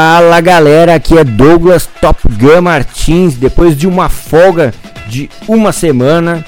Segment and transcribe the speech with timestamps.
[0.00, 3.34] Fala galera, aqui é Douglas Top Gun Martins.
[3.34, 4.72] Depois de uma folga
[5.08, 6.46] de uma semana,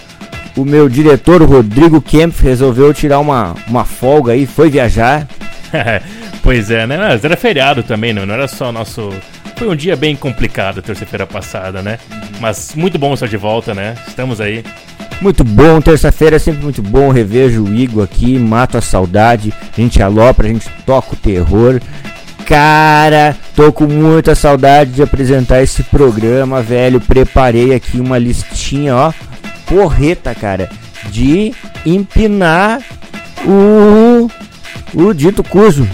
[0.57, 5.27] o meu diretor Rodrigo Kemp resolveu tirar uma, uma folga aí, foi viajar.
[6.45, 6.97] pois é, né?
[6.97, 9.11] Mas era feriado também, não, não era só nosso.
[9.57, 11.99] Foi um dia bem complicado terça-feira passada, né?
[12.39, 13.97] Mas muito bom estar de volta, né?
[14.07, 14.63] Estamos aí.
[15.21, 17.11] Muito bom, terça-feira é sempre muito bom.
[17.11, 21.81] Revejo o Igor aqui, mato a saudade, a gente alopra, a gente toca o terror.
[22.51, 27.01] Cara, tô com muita saudade de apresentar esse programa, velho.
[27.01, 29.13] Preparei aqui uma listinha, ó,
[29.67, 30.69] porreta, cara,
[31.13, 31.55] de
[31.87, 32.81] empinar
[33.47, 34.29] o
[34.93, 35.87] o dito curso.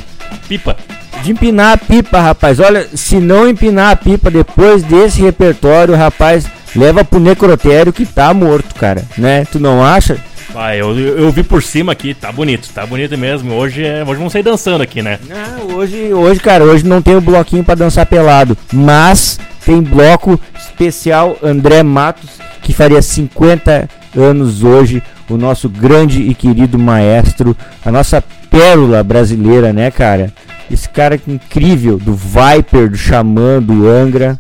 [0.49, 0.75] Pipa.
[1.23, 2.59] De empinar a pipa, rapaz.
[2.59, 8.33] Olha, se não empinar a pipa depois desse repertório, rapaz, leva pro necrotério que tá
[8.33, 9.45] morto, cara, né?
[9.45, 10.17] Tu não acha?
[10.55, 13.55] Ah, eu, eu vi por cima aqui, tá bonito, tá bonito mesmo.
[13.55, 15.19] Hoje, é, hoje vamos sair dançando aqui, né?
[15.29, 20.41] Não, hoje, hoje, cara, hoje não tem o bloquinho para dançar pelado, mas tem bloco
[20.57, 22.31] especial André Matos,
[22.63, 29.73] que faria 50 anos hoje, o nosso grande e querido maestro, a nossa pérola brasileira,
[29.73, 30.33] né, cara?
[30.71, 34.39] Esse cara incrível, do Viper, do Xamã, do Angra.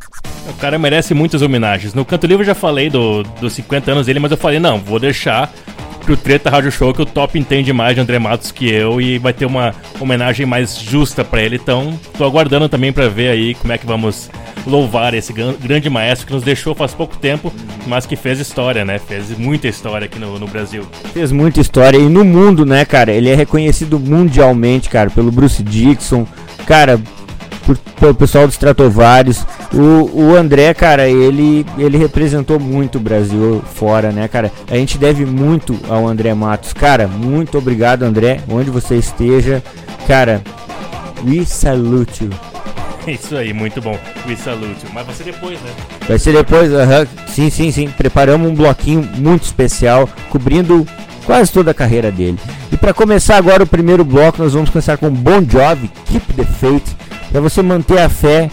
[0.49, 1.93] O cara merece muitas homenagens.
[1.95, 4.79] No Canto Livre eu já falei do, dos 50 anos dele, mas eu falei, não,
[4.79, 5.53] vou deixar
[6.07, 9.19] pro Treta Rádio Show que o Top entende mais de André Matos que eu e
[9.19, 11.57] vai ter uma homenagem mais justa para ele.
[11.57, 14.31] Então, tô aguardando também para ver aí como é que vamos
[14.65, 17.53] louvar esse grande maestro que nos deixou faz pouco tempo,
[17.89, 19.01] mas que fez história, né?
[19.01, 20.87] Fez muita história aqui no, no Brasil.
[21.13, 23.11] Fez muita história e no mundo, né, cara?
[23.11, 26.25] Ele é reconhecido mundialmente, cara, pelo Bruce Dixon,
[26.67, 27.01] cara,
[27.67, 29.45] por, pelo pessoal dos Stratovarius.
[29.75, 34.53] O, o André, cara, ele, ele representou muito o Brasil fora, né, cara?
[34.71, 36.73] A gente deve muito ao André Matos.
[36.73, 39.63] Cara, muito obrigado, André, onde você esteja.
[40.07, 40.41] Cara,
[41.25, 42.31] we salute you.
[43.07, 43.99] Isso aí, muito bom.
[44.27, 44.91] We salute you.
[44.95, 45.71] Mas vai ser depois, né?
[46.09, 47.07] Vai ser depois, aham.
[47.29, 47.89] Sim, sim, sim.
[47.89, 50.87] Preparamos um bloquinho muito especial, cobrindo
[51.25, 52.39] quase toda a carreira dele.
[52.71, 56.45] E para começar agora o primeiro bloco, nós vamos começar com Bon Jovi, Keep the
[56.45, 57.06] Faith.
[57.37, 58.51] Para você manter a fé,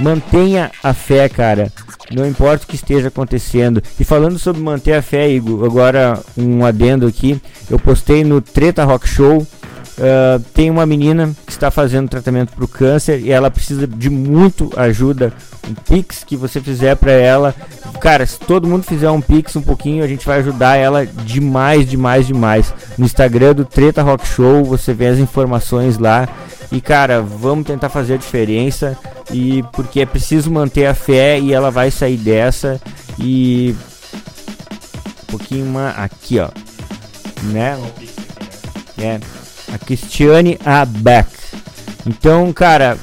[0.00, 1.70] mantenha a fé, cara.
[2.10, 3.82] Não importa o que esteja acontecendo.
[4.00, 7.38] E falando sobre manter a fé, Igor, agora um adendo aqui.
[7.68, 9.40] Eu postei no Treta Rock Show.
[9.42, 14.08] Uh, tem uma menina que está fazendo tratamento para o câncer e ela precisa de
[14.08, 15.30] muito ajuda.
[15.68, 17.54] Um pix que você fizer para ela,
[18.00, 21.86] cara, se todo mundo fizer um pix um pouquinho, a gente vai ajudar ela demais,
[21.86, 22.72] demais, demais.
[22.96, 26.26] No Instagram do Treta Rock Show, você vê as informações lá.
[26.72, 28.98] E cara, vamos tentar fazer a diferença
[29.30, 32.80] e porque é preciso manter a fé e ela vai sair dessa
[33.18, 33.76] e
[35.22, 36.48] um pouquinho uma aqui, ó,
[37.52, 37.78] né?
[38.98, 39.20] É
[39.72, 41.28] a Cristiane Abeck.
[42.06, 42.96] Então, cara,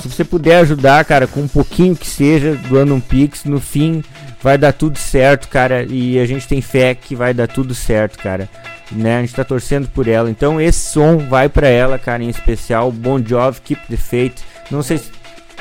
[0.00, 4.02] se você puder ajudar, cara, com um pouquinho que seja, doando um pix, no fim
[4.42, 8.18] vai dar tudo certo, cara, e a gente tem fé que vai dar tudo certo,
[8.18, 8.48] cara
[8.92, 9.18] né?
[9.18, 10.30] A gente tá torcendo por ela.
[10.30, 12.90] Então esse som vai para ela, cara, em especial.
[12.90, 14.42] Bon Jovi, Keep the Faith.
[14.70, 15.10] Não sei se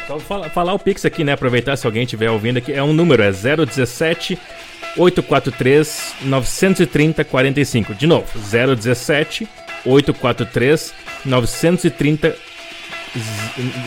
[0.08, 1.34] só falar, falar o Pix aqui, né?
[1.34, 2.74] Aproveitar se alguém estiver ouvindo aqui.
[2.74, 4.40] É um número, é 017
[4.98, 7.94] 843 930 45.
[7.94, 9.48] De novo, 017
[9.86, 10.94] 843
[11.26, 12.36] 930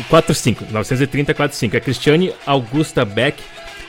[0.09, 0.67] 45.
[0.71, 1.77] 930 45.
[1.77, 3.43] É Cristiane Augusta Beck.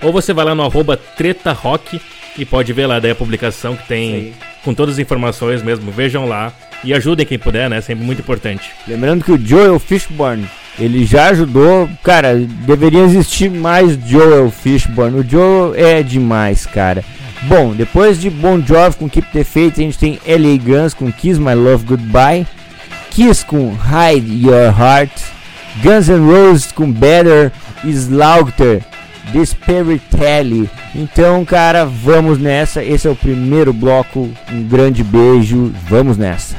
[0.03, 1.99] Ou você vai lá no arroba Treta Rock
[2.37, 4.33] e pode ver lá daí a publicação que tem
[4.63, 5.91] com todas as informações mesmo.
[5.91, 6.51] Vejam lá
[6.83, 7.79] e ajudem quem puder, né?
[7.79, 8.71] Sempre muito importante.
[8.87, 10.45] Lembrando que o Joel Fishburne,
[10.77, 11.89] ele já ajudou.
[12.03, 15.19] Cara, deveria existir mais Joel Fishburne.
[15.19, 17.03] O Joel é demais, cara.
[17.43, 21.11] Bom, depois de Bon Jovi com Keep the Faith, a gente tem LA Guns com
[21.11, 22.47] Kiss My Love Goodbye,
[23.09, 25.11] Kiss com Hide Your Heart,
[25.83, 27.51] Guns N' Roses com Better,
[27.83, 28.81] Slaughter
[29.33, 30.69] Desperitelli.
[30.95, 32.83] Então, cara, vamos nessa.
[32.83, 34.29] Esse é o primeiro bloco.
[34.51, 35.73] Um grande beijo.
[35.89, 36.55] Vamos nessa.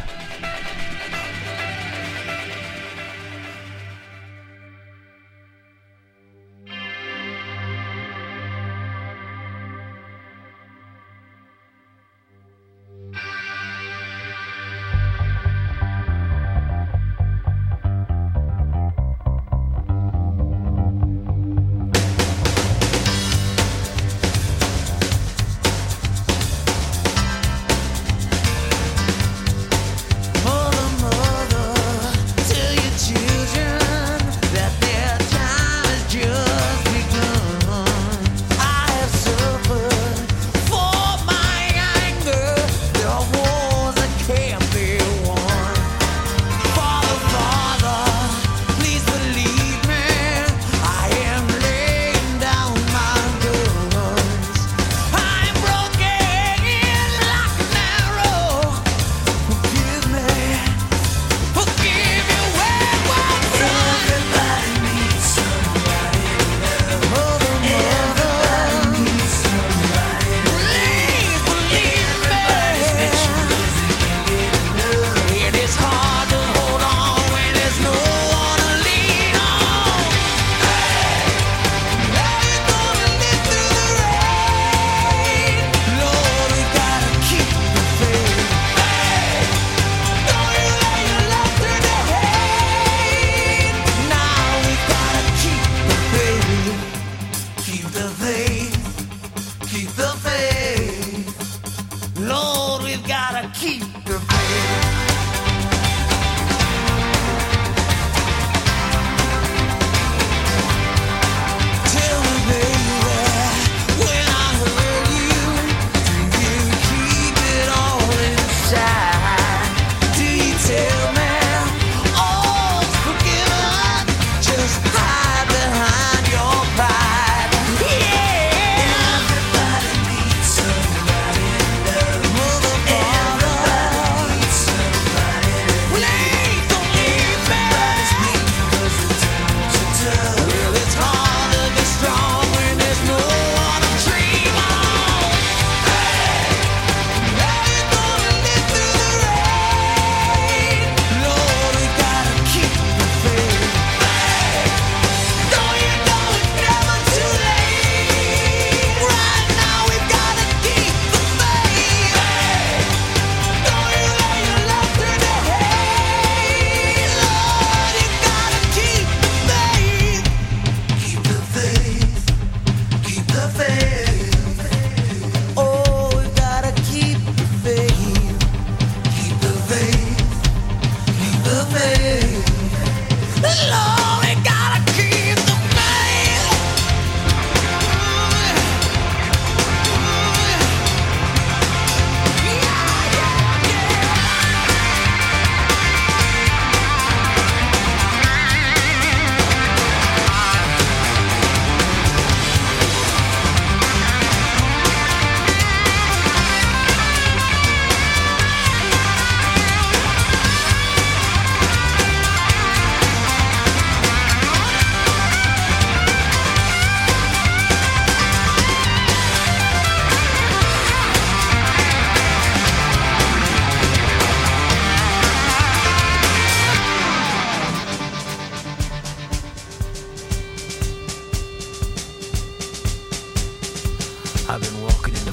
[234.47, 235.24] I've been walking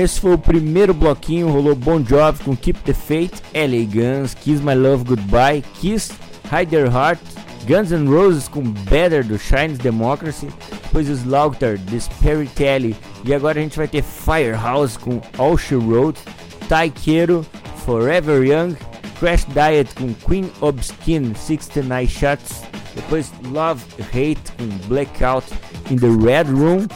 [0.00, 4.62] esse foi o primeiro bloquinho, rolou Bon Jovi com Keep the Faith, LA Guns, Kiss
[4.62, 6.12] My Love Goodbye, Kiss,
[6.50, 7.20] Hide Your Heart,
[7.66, 10.48] Guns N' Roses com Better do Shines Democracy,
[10.82, 15.74] depois Slaughter, The Spirit Kelly, e agora a gente vai ter Firehouse com All She
[15.74, 16.20] Wrote,
[16.68, 17.44] Taikero,
[17.84, 18.76] Forever Young,
[19.18, 22.62] Crash Diet com Queen of Skin, 69 Shots,
[22.94, 25.46] depois Love Hate com Blackout
[25.90, 26.86] in the Red Room,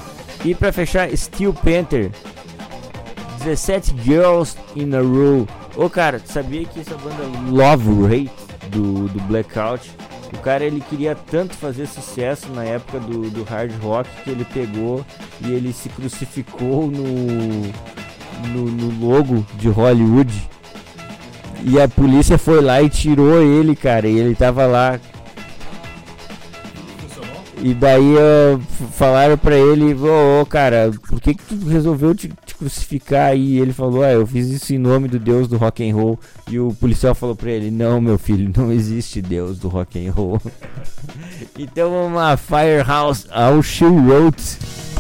[0.45, 2.11] e para fechar Steel Panther
[3.45, 5.47] 17 Girls in a Row.
[5.77, 8.33] Ô cara, tu sabia que essa banda Love Rate
[8.71, 9.91] do, do Blackout,
[10.33, 14.47] o cara ele queria tanto fazer sucesso na época do, do hard rock que ele
[14.47, 15.05] pegou
[15.43, 17.05] e ele se crucificou no,
[18.49, 20.51] no, no logo de Hollywood.
[21.63, 24.99] E a polícia foi lá e tirou ele, cara, e ele tava lá
[27.65, 28.61] e daí uh,
[28.93, 32.29] falaram pra ele, ô ô, cara, por que, que tu resolveu te
[32.65, 33.37] crucificar?
[33.37, 36.19] E ele falou, ah, eu fiz isso em nome do Deus do rock and roll.
[36.51, 40.11] E o policial falou pra ele, não, meu filho, não existe Deus do rock and
[40.11, 40.41] roll.
[41.59, 44.94] então lá, Firehouse, All She Wrote.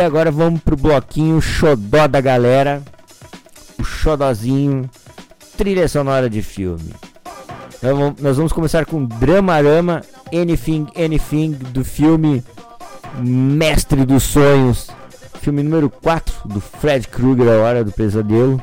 [0.00, 2.82] Agora vamos pro bloquinho xodó da galera.
[3.78, 4.88] O xodózinho,
[5.56, 6.92] trilha sonora de filme.
[7.82, 12.42] Vamos, nós vamos começar com Dramarama Anything Anything do filme
[13.20, 14.88] Mestre dos Sonhos.
[15.40, 18.60] Filme número 4 do Fred Krueger, A Hora do Pesadelo.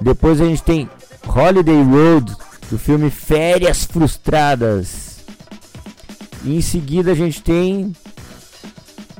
[0.00, 0.88] Depois a gente tem
[1.26, 2.34] Holiday Road
[2.70, 5.20] do filme Férias Frustradas.
[6.44, 7.94] E em seguida a gente tem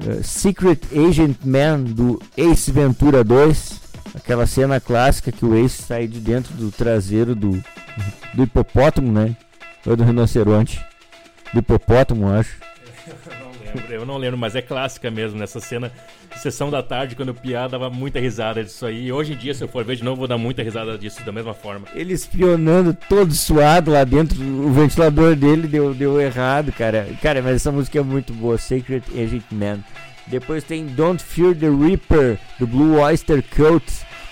[0.06, 3.80] eh, Secret Agent Man do Ace Ventura 2.
[4.14, 7.62] Aquela cena clássica que o Ace sai de dentro do traseiro do,
[8.34, 9.36] do hipopótamo, né?
[9.86, 10.84] Ou do rinoceronte.
[11.52, 12.56] Do hipopótamo, acho.
[13.74, 15.92] Eu não lembro, eu não lembro, mas é clássica mesmo nessa cena.
[16.36, 19.06] Sessão da tarde, quando o Piá dava muita risada disso aí.
[19.06, 21.22] E hoje em dia, se eu for ver de novo, vou dar muita risada disso
[21.24, 21.86] da mesma forma.
[21.94, 27.08] Ele espionando todo suado lá dentro, o ventilador dele deu, deu errado, cara.
[27.22, 29.78] Cara, mas essa música é muito boa, Secret Agent Man.
[30.26, 33.84] Depois tem Don't Fear the Reaper, do Blue Oyster Cult,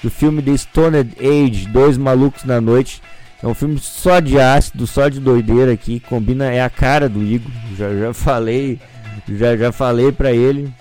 [0.02, 3.02] do filme The Stoned Age, Dois Malucos na Noite.
[3.42, 7.22] É um filme só de ácido, só de doideira aqui, combina, é a cara do
[7.22, 8.80] Igor, já, já falei,
[9.36, 10.72] já, já falei pra ele.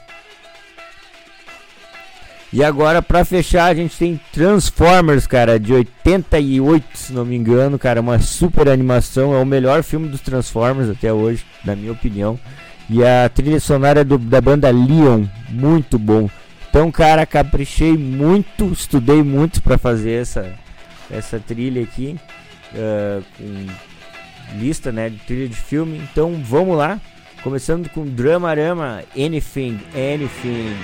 [2.51, 7.77] E agora, pra fechar, a gente tem Transformers, cara, de 88, se não me engano,
[7.77, 12.39] cara, uma super animação, é o melhor filme dos Transformers até hoje, na minha opinião.
[12.89, 16.29] E a trilha sonora do, da banda Leon, muito bom.
[16.69, 20.53] Então, cara, caprichei muito, estudei muito pra fazer essa,
[21.11, 22.17] essa trilha aqui,
[22.73, 26.01] ah, com lista, né, de trilha de filme.
[26.09, 26.99] Então, vamos lá,
[27.43, 30.75] começando com Dramarama, Anything, Anything.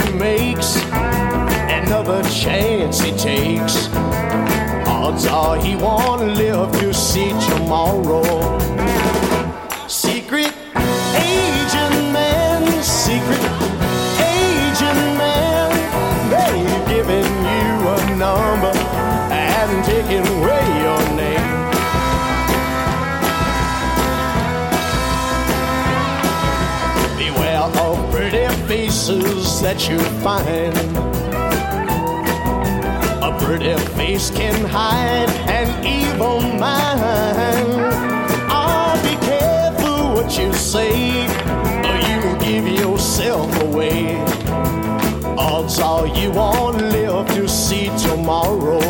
[0.00, 0.76] he makes,
[1.70, 3.88] another chance he takes.
[4.86, 8.63] Odds are he won't live to see tomorrow.
[29.74, 30.74] that you find.
[33.22, 37.80] A pretty face can hide an evil mind.
[38.50, 41.26] Oh, be careful what you say,
[41.88, 44.16] or you will give yourself away.
[45.36, 48.80] Odds are you won't live to see tomorrow.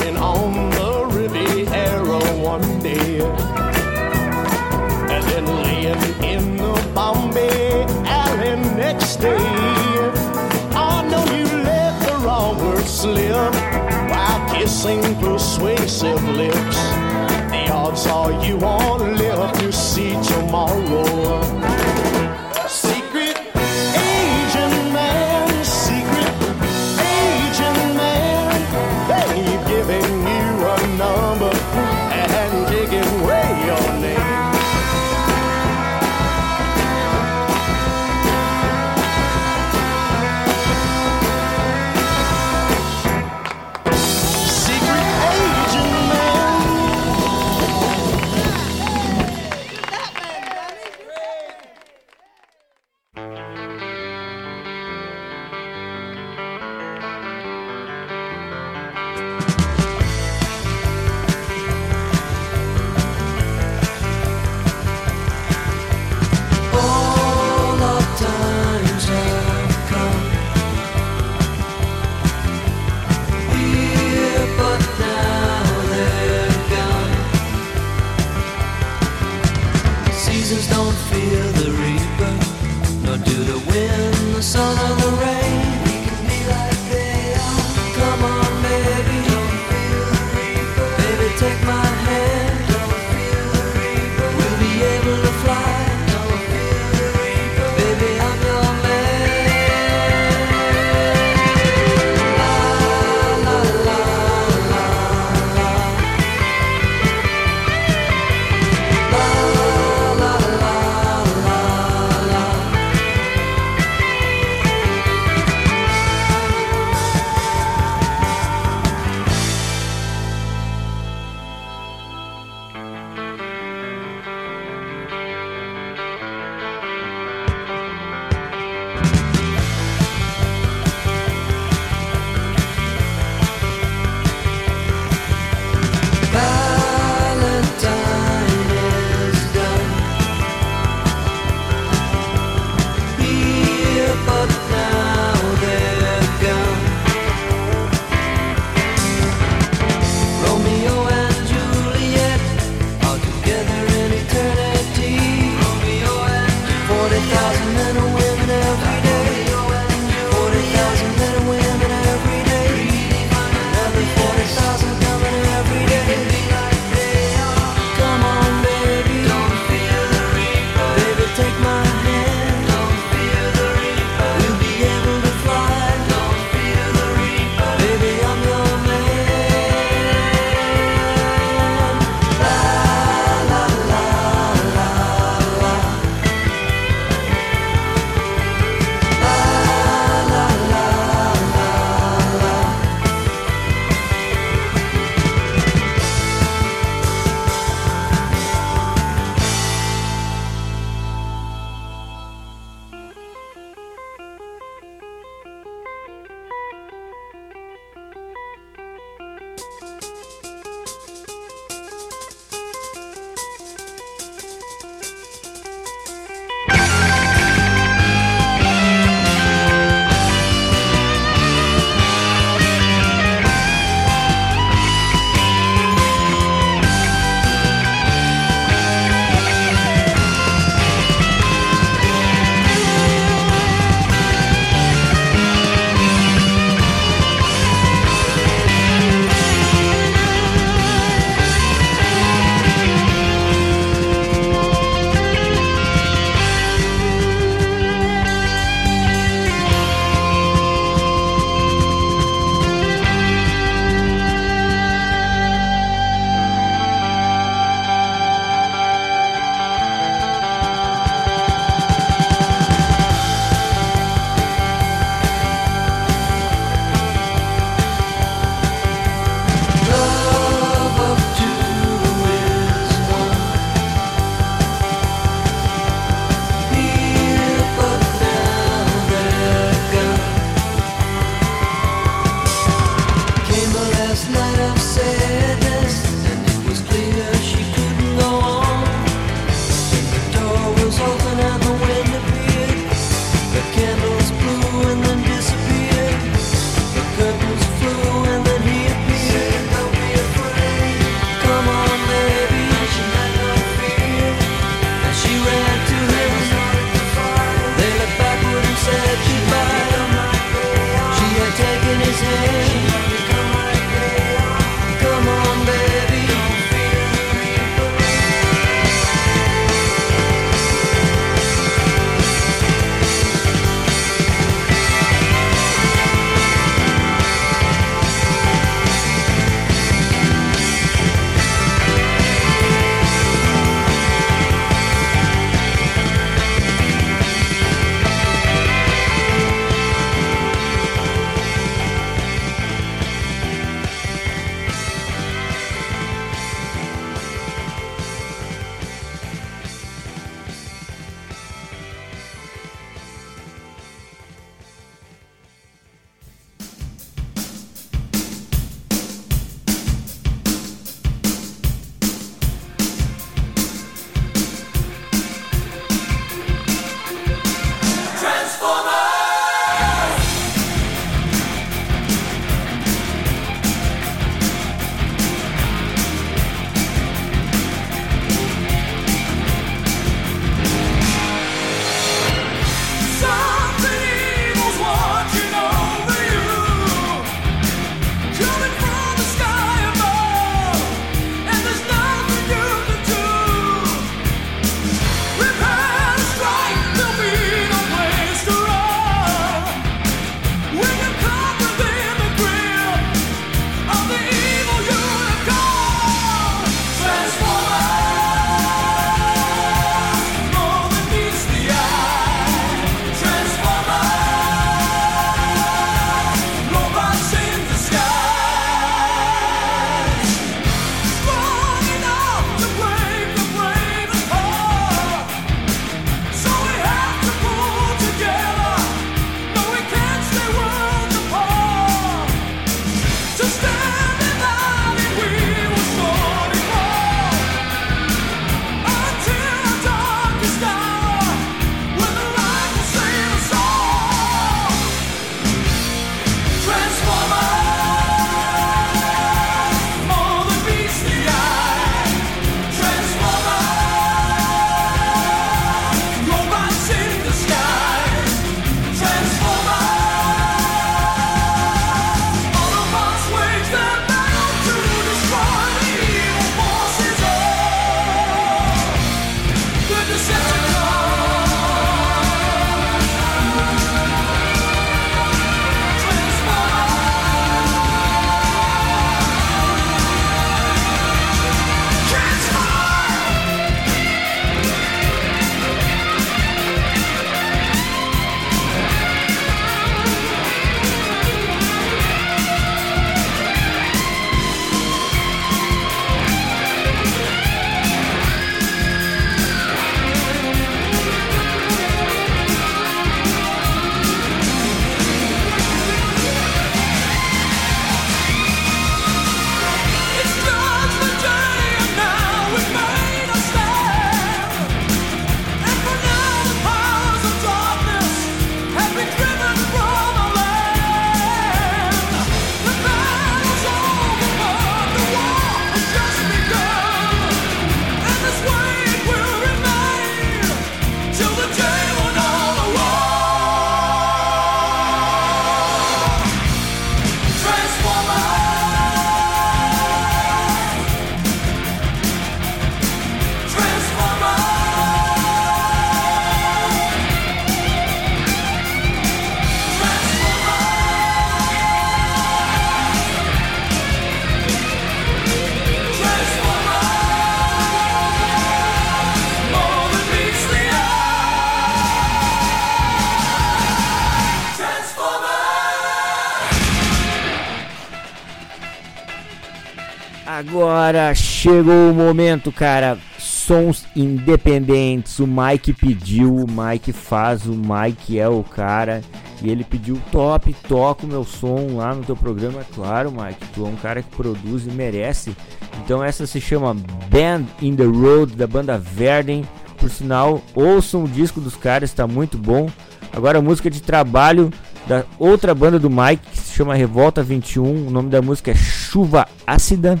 [572.14, 572.96] Momento, cara.
[573.18, 575.18] Sons independentes.
[575.18, 579.02] O Mike pediu, o Mike faz, o Mike é o cara.
[579.42, 582.64] E ele pediu top, toca o meu som lá no teu programa.
[582.72, 585.36] Claro, Mike, tu é um cara que produz e merece.
[585.84, 589.44] Então essa se chama Band in the Road da banda Verden.
[589.76, 592.70] Por sinal, ouçam o disco dos caras, está muito bom.
[593.12, 594.50] Agora a música de trabalho
[594.86, 597.88] da outra banda do Mike, que se chama Revolta 21.
[597.88, 600.00] O nome da música é Chuva Ácida.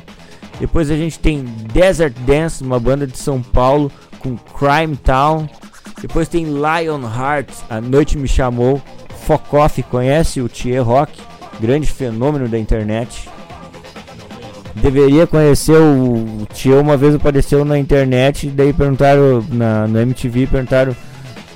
[0.60, 5.48] Depois a gente tem Desert Dance, uma banda de São Paulo, com Crime Town.
[6.00, 8.80] Depois tem Lion Hearts, A Noite Me Chamou.
[9.26, 11.18] Focoff, conhece o Thier Rock,
[11.58, 13.28] grande fenômeno da internet.
[14.74, 20.94] Deveria conhecer o, Thier, uma vez apareceu na internet, daí perguntaram na, MTV, perguntaram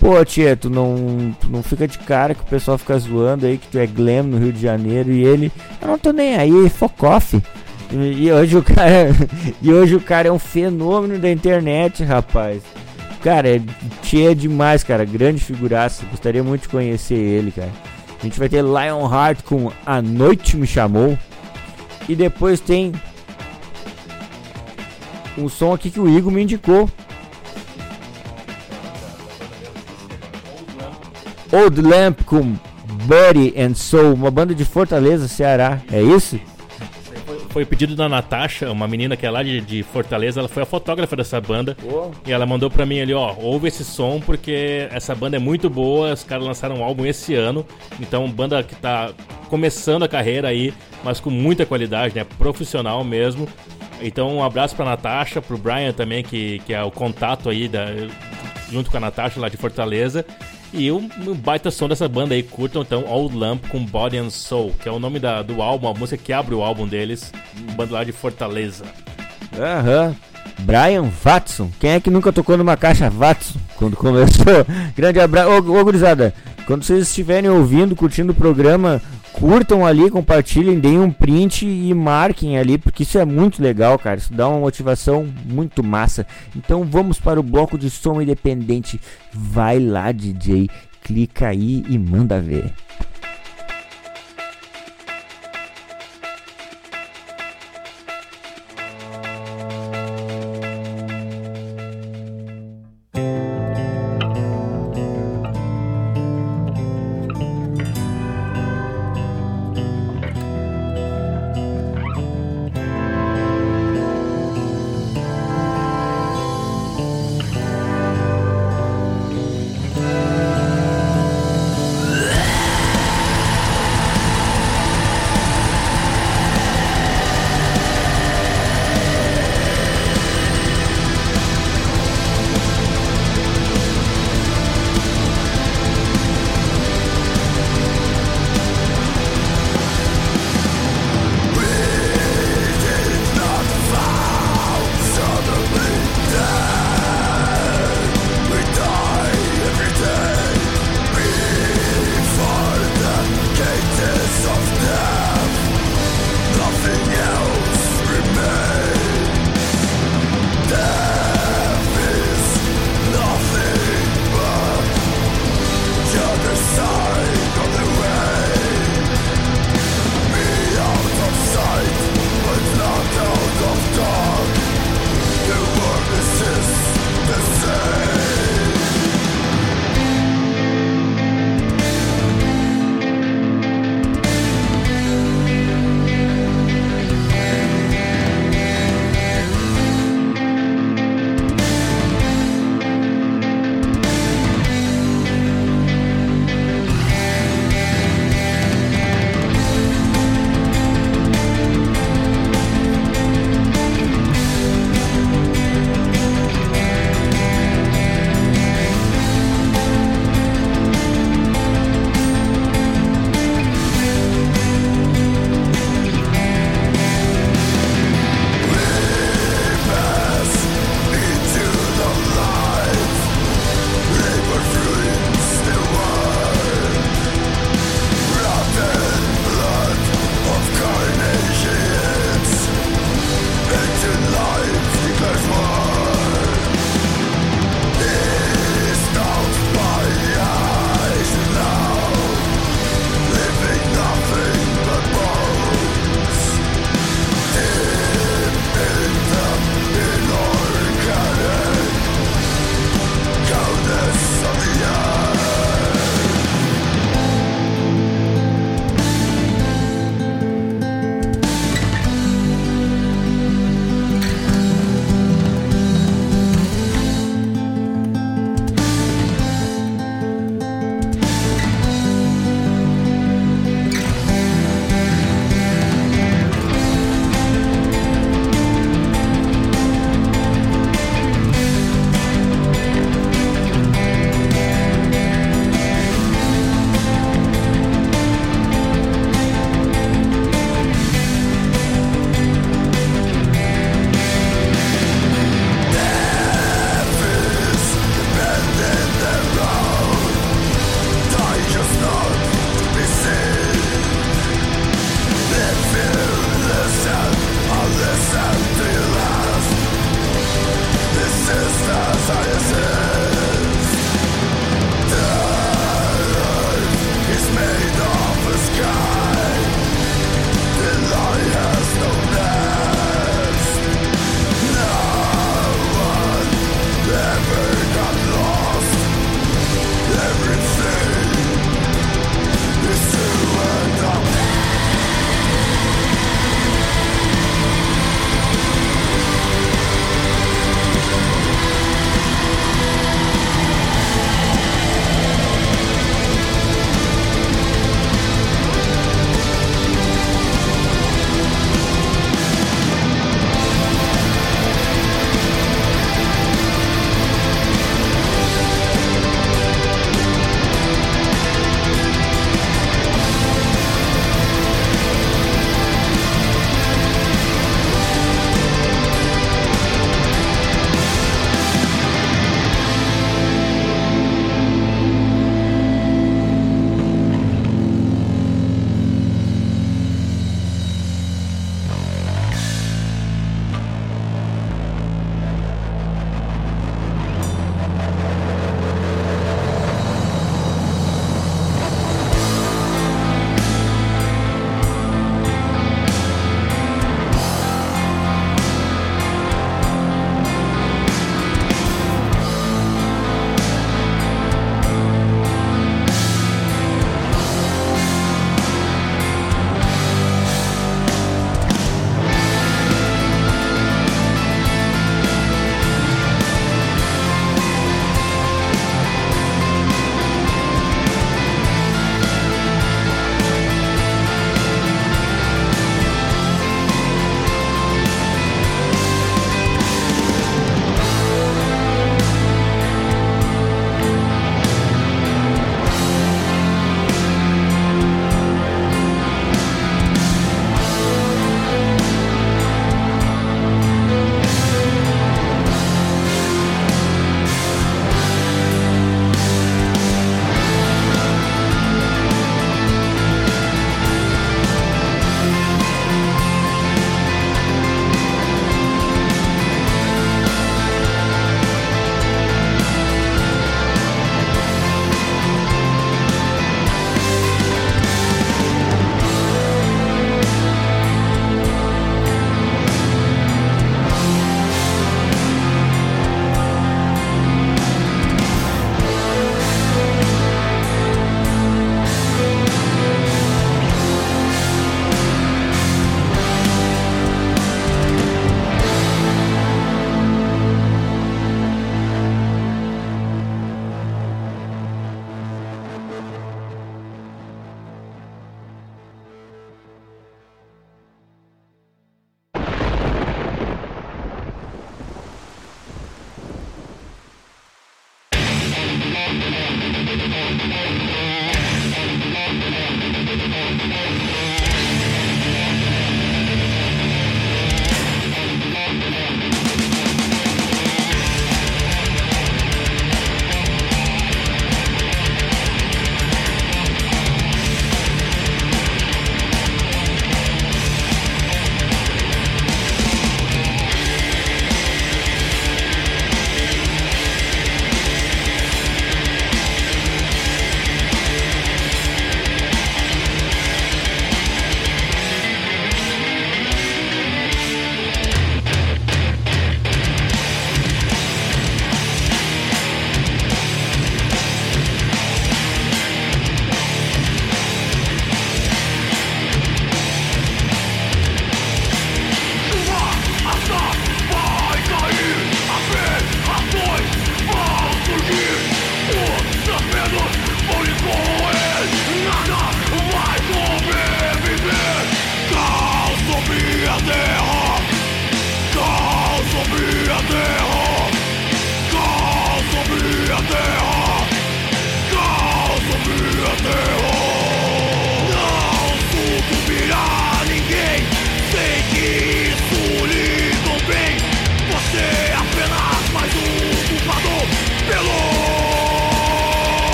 [0.00, 3.58] Pô, tia, tu não, tu não fica de cara que o pessoal fica zoando aí
[3.58, 6.68] que tu é glam no Rio de Janeiro e ele, eu não tô nem aí,
[6.70, 7.42] focoff.
[7.90, 9.08] E, hoje o cara,
[9.62, 12.62] e hoje o cara é um fenômeno da internet, rapaz.
[13.22, 13.60] Cara, é,
[14.14, 16.04] é demais, cara, grande figuraça.
[16.10, 17.72] Gostaria muito de conhecer ele, cara.
[18.20, 21.18] A gente vai ter Lionheart com A Noite Me Chamou.
[22.08, 22.92] E depois tem
[25.36, 26.90] um som aqui que o Igor me indicou.
[31.50, 32.56] Old Lamp com
[33.04, 35.80] Buddy and Soul, uma banda de Fortaleza, Ceará.
[35.90, 36.38] É isso?
[37.50, 40.66] Foi pedido da Natasha, uma menina que é lá de, de Fortaleza, ela foi a
[40.66, 41.76] fotógrafa dessa banda.
[42.26, 45.70] E ela mandou pra mim ali, ó, ouve esse som porque essa banda é muito
[45.70, 47.66] boa, os caras lançaram um álbum esse ano.
[47.98, 49.12] Então, banda que tá
[49.48, 52.24] começando a carreira aí, mas com muita qualidade, né?
[52.38, 53.48] Profissional mesmo.
[54.00, 57.86] Então, um abraço pra Natasha, pro Brian também, que, que é o contato aí da,
[58.70, 60.24] junto com a Natasha lá de Fortaleza.
[60.72, 64.30] E o, o baita som dessa banda aí, curtam então Old Lamp com Body and
[64.30, 67.32] Soul, que é o nome da, do álbum, a música que abre o álbum deles,
[67.74, 68.84] banda lá de Fortaleza.
[69.58, 70.14] Aham.
[70.60, 71.70] Brian Watson.
[71.78, 74.66] Quem é que nunca tocou numa caixa Watson quando começou?
[74.96, 75.50] Grande abraço.
[75.50, 76.34] Ô, ô gurizada,
[76.66, 79.00] quando vocês estiverem ouvindo, curtindo o programa,
[79.38, 84.18] curtam ali, compartilhem, deem um print e marquem ali, porque isso é muito legal, cara.
[84.18, 86.26] Isso dá uma motivação muito massa.
[86.56, 89.00] Então vamos para o bloco de som independente.
[89.32, 90.68] Vai lá, DJ,
[91.04, 92.72] clica aí e manda ver.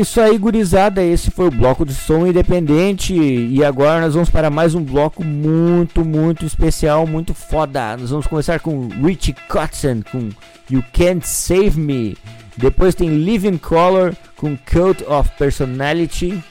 [0.00, 1.02] isso aí, gurizada.
[1.02, 3.14] Esse foi o bloco de som independente.
[3.14, 7.96] E agora nós vamos para mais um bloco muito, muito especial, muito foda.
[7.96, 10.30] Nós vamos começar com Richie Cotson com
[10.70, 12.16] You Can't Save Me.
[12.56, 16.42] Depois tem Living Color com Cult of Personality.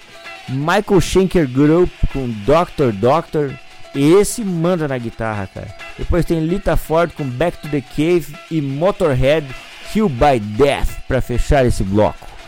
[0.48, 3.52] Michael Schenker Group com Doctor Doctor.
[3.94, 5.68] Esse manda na guitarra, cara.
[5.98, 9.48] Depois tem Lita Ford com Back to the Cave e Motorhead
[9.92, 12.39] Kill by Death para fechar esse bloco.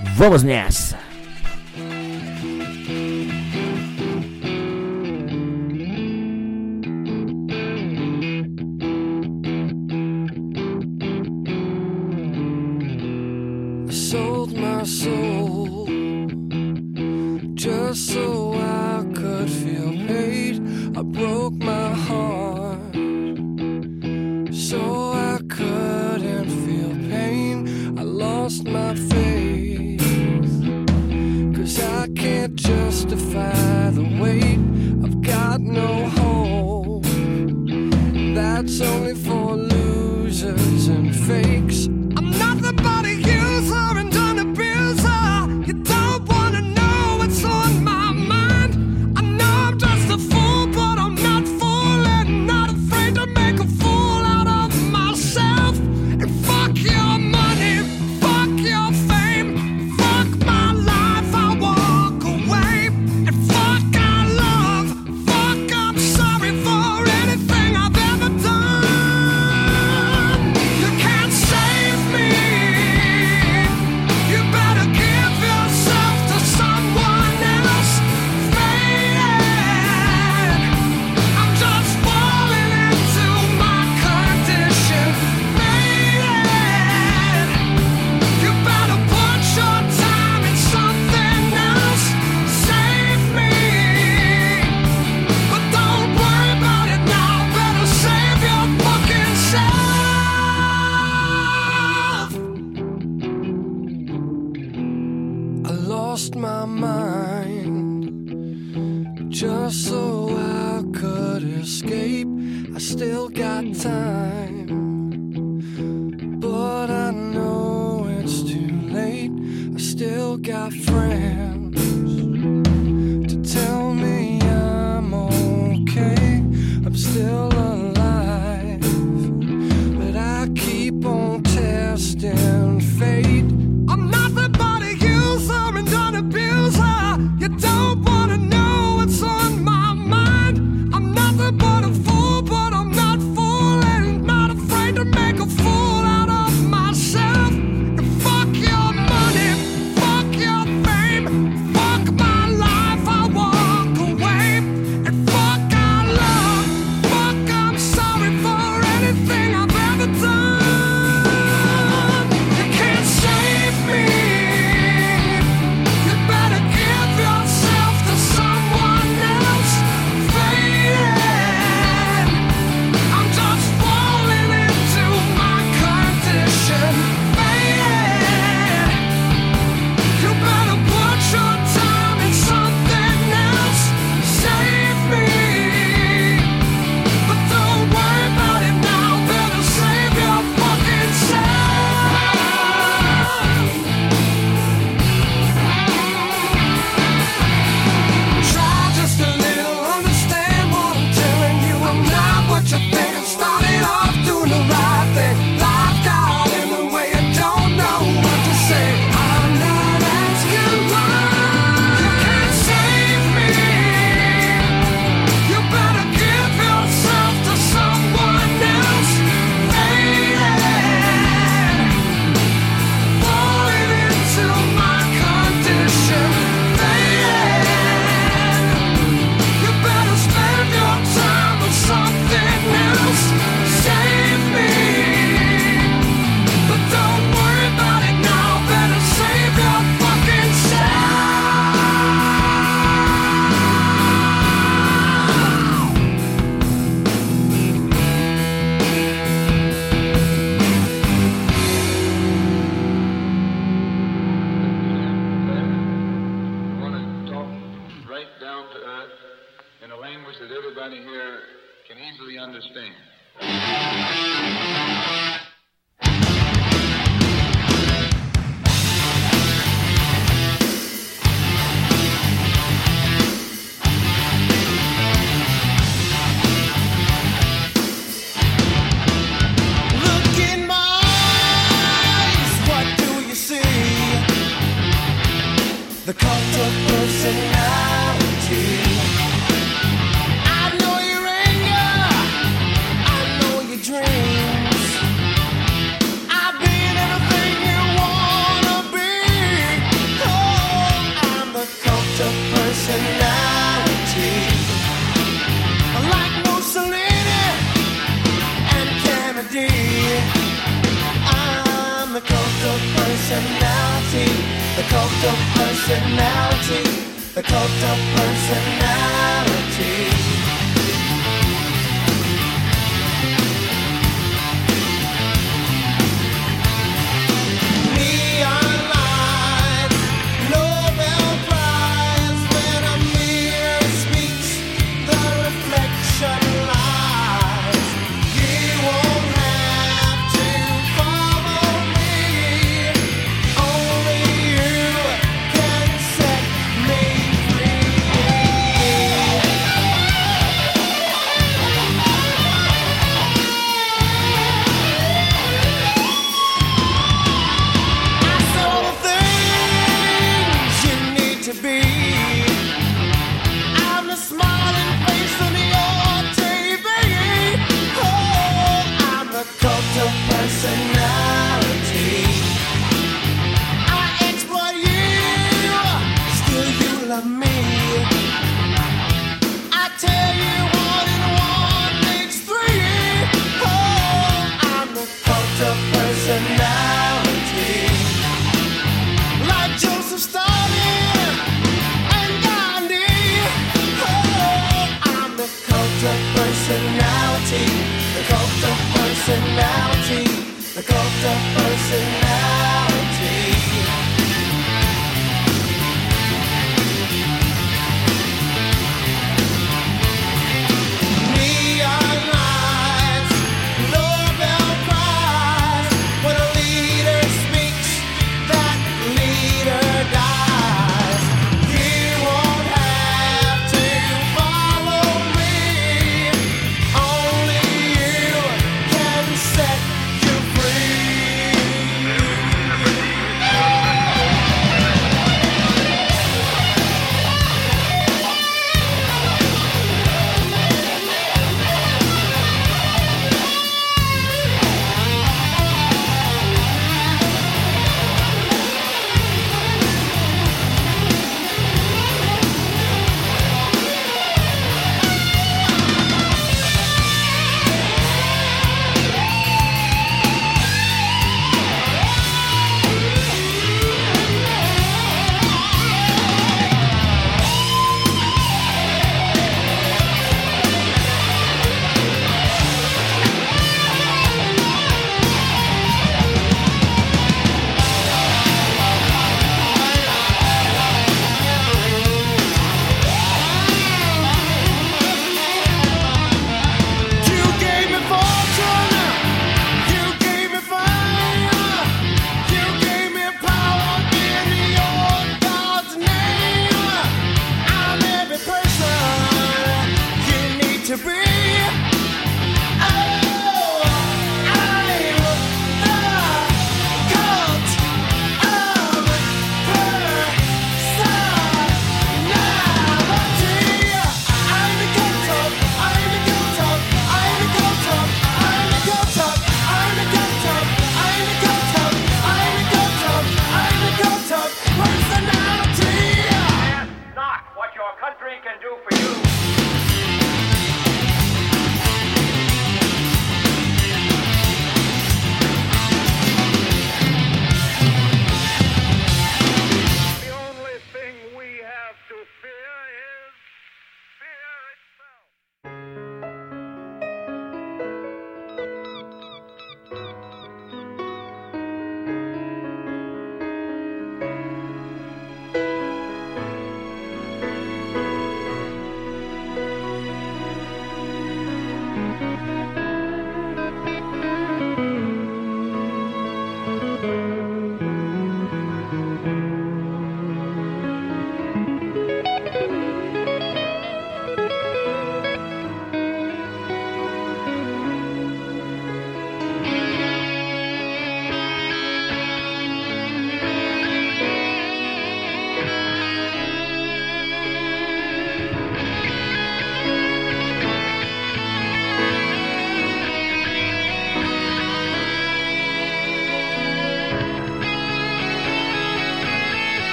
[0.00, 0.98] Vamos nessa!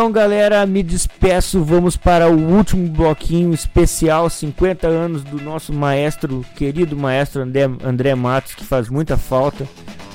[0.00, 1.62] Então, galera, me despeço.
[1.62, 8.14] Vamos para o último bloquinho especial 50 anos do nosso maestro, querido maestro André, André
[8.14, 9.68] Matos, que faz muita falta.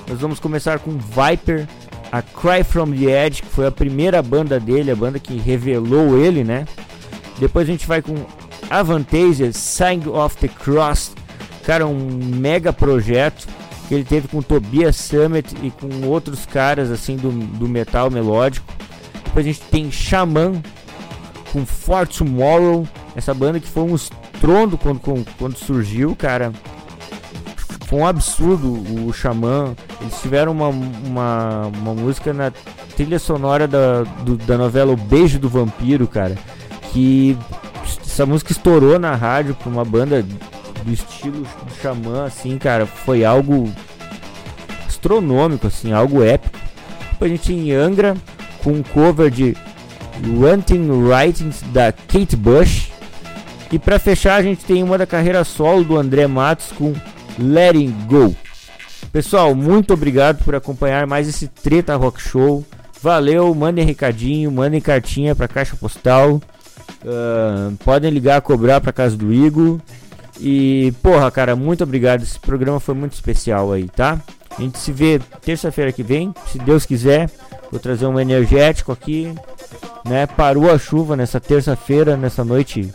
[0.10, 1.68] Nós vamos começar com Viper,
[2.12, 6.18] a Cry from the Edge, que foi a primeira banda dele, a banda que revelou
[6.18, 6.66] ele, né?
[7.38, 8.16] Depois a gente vai com
[8.72, 11.14] Avantasia, Sign of the Cross,
[11.64, 13.48] cara, um mega projeto
[13.88, 18.74] que ele teve com Tobias Summit e com outros caras assim do, do metal melódico.
[19.36, 20.54] Depois a gente tem Xamã
[21.52, 22.88] com For Tomorrow,
[23.18, 25.02] essa banda que foi um estrondo quando,
[25.38, 26.54] quando, surgiu, cara.
[27.86, 28.72] Foi um absurdo
[29.06, 29.76] o Xamã.
[30.00, 32.50] Eles tiveram uma, uma, uma música na
[32.96, 36.38] trilha sonora da, do- da novela O Beijo do Vampiro, cara.
[36.94, 37.38] Que
[38.06, 42.86] essa música estourou na rádio pra uma banda do estilo do Xamã, assim, cara.
[42.86, 43.70] Foi algo
[44.88, 46.58] astronômico, assim, algo épico.
[47.12, 48.16] Depois a gente tem Angra
[48.66, 49.56] com um cover de
[50.40, 52.90] Wanting Writings da Kate Bush.
[53.72, 56.94] E pra fechar a gente tem uma da carreira solo do André Matos com
[57.38, 58.36] Letting Go.
[59.12, 62.66] Pessoal, muito obrigado por acompanhar mais esse Treta Rock Show.
[63.02, 66.42] Valeu, mandem recadinho, mandem cartinha pra caixa postal.
[67.06, 69.80] Ah, podem ligar, cobrar pra casa do Igor.
[70.40, 72.24] E, porra, cara, muito obrigado.
[72.24, 74.20] Esse programa foi muito especial aí, tá?
[74.58, 77.30] A gente se vê terça-feira que vem, se Deus quiser.
[77.76, 79.36] Vou trazer um energético aqui,
[80.06, 80.26] né?
[80.26, 82.90] Parou a chuva nessa terça-feira, nessa noite.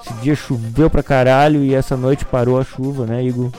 [0.00, 3.50] Esse dia choveu pra caralho e essa noite parou a chuva, né, Igor?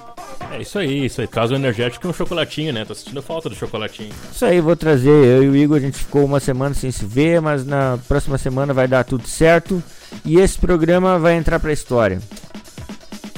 [0.53, 1.27] É isso aí, isso aí.
[1.27, 2.85] Traz um energético e um chocolatinho, né?
[2.85, 4.13] Tô sentindo falta do chocolatinho.
[4.31, 5.09] Isso aí, vou trazer.
[5.09, 8.37] Eu e o Igor, a gente ficou uma semana sem se ver, mas na próxima
[8.37, 9.83] semana vai dar tudo certo.
[10.23, 12.21] E esse programa vai entrar pra história.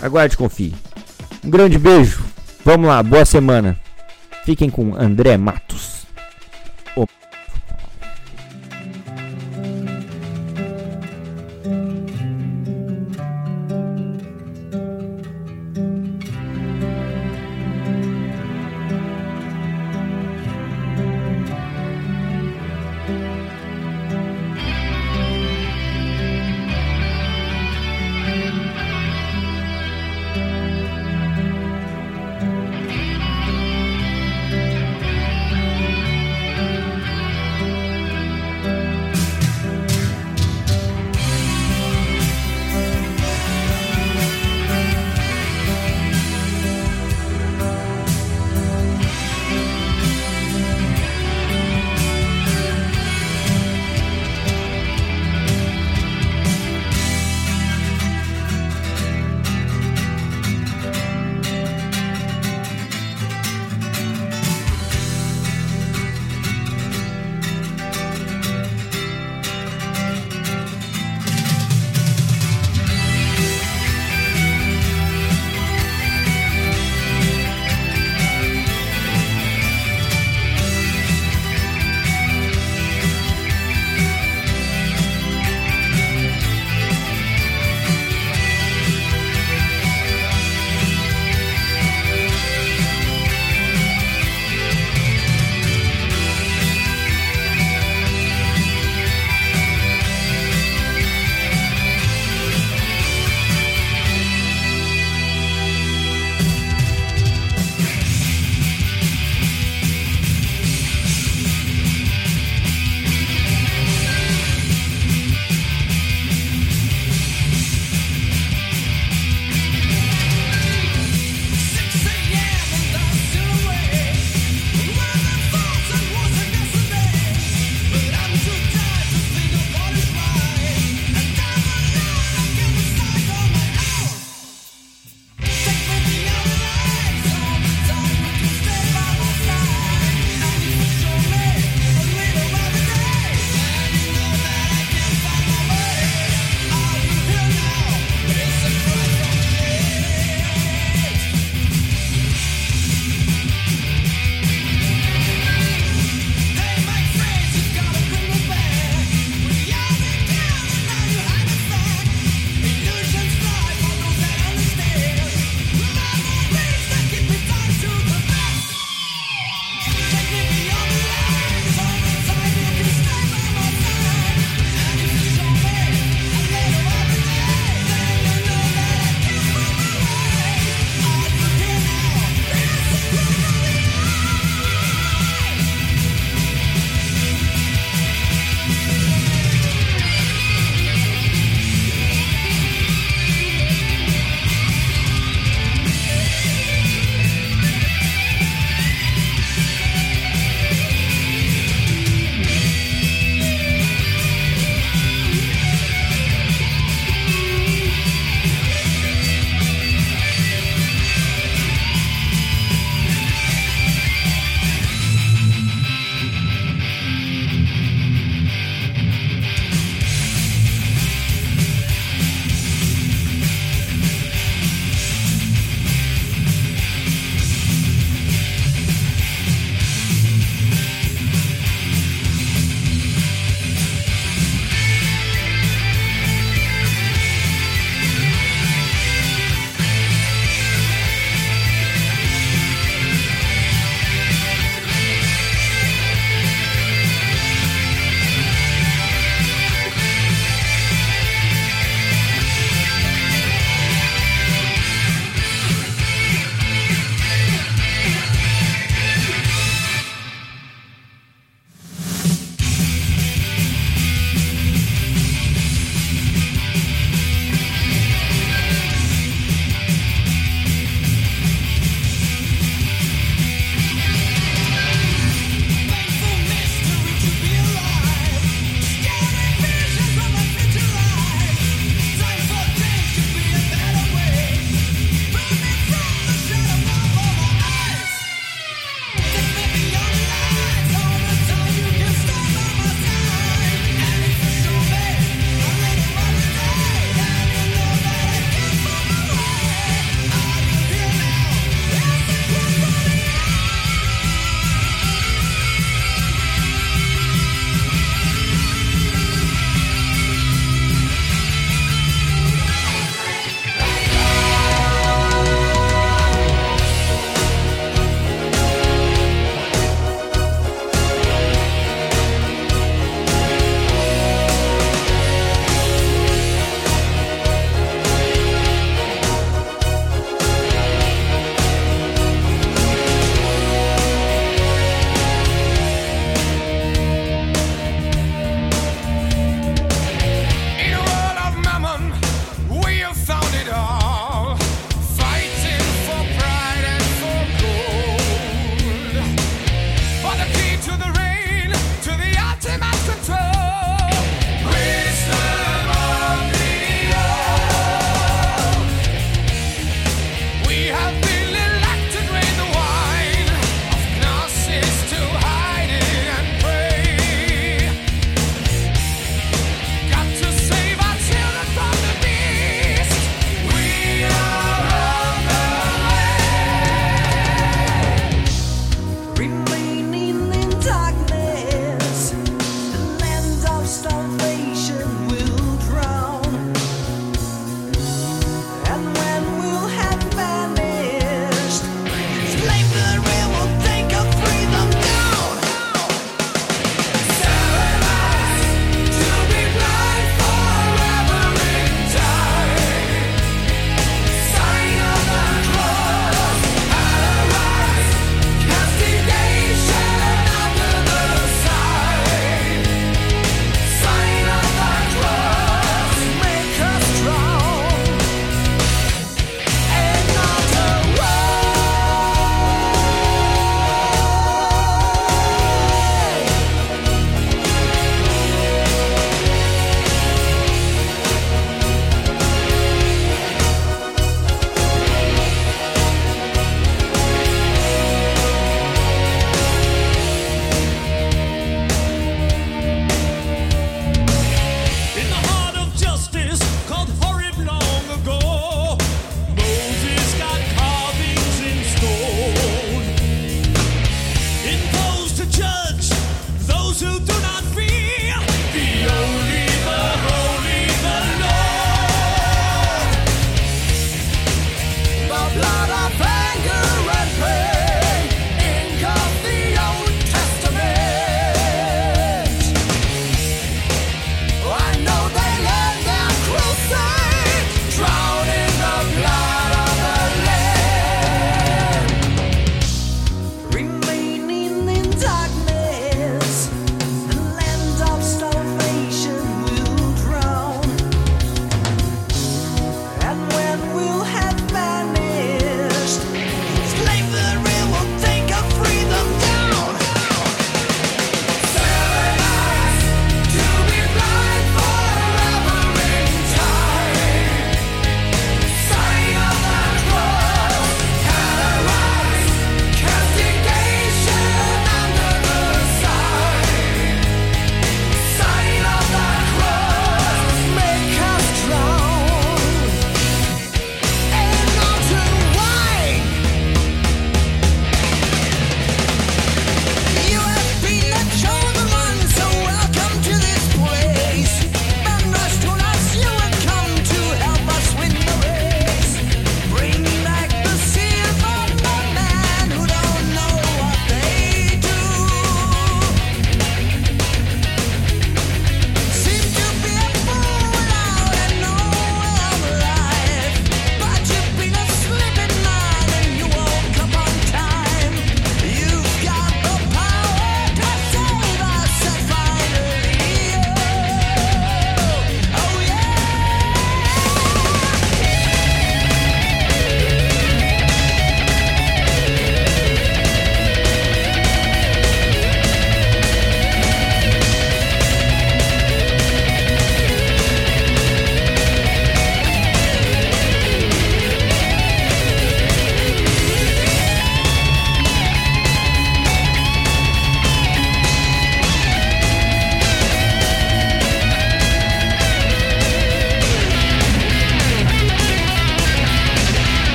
[0.00, 0.74] Aguarde confie.
[1.44, 2.24] Um grande beijo.
[2.64, 3.78] Vamos lá, boa semana.
[4.46, 6.03] Fiquem com André Matos.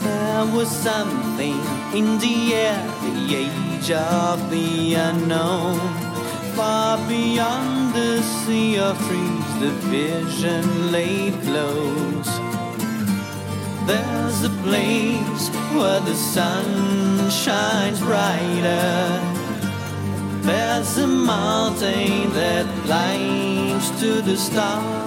[0.00, 1.60] There was something
[1.94, 5.78] in the air, the age of the unknown.
[6.54, 12.30] Far beyond the sea of trees, the vision lay close.
[13.86, 18.19] There's a place where the sun shines brighter.
[24.30, 24.99] Climbs to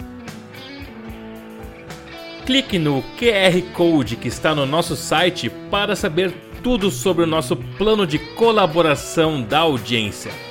[2.45, 7.57] Clique no QR Code que está no nosso site para saber tudo sobre o nosso
[7.57, 10.50] plano de colaboração da audiência.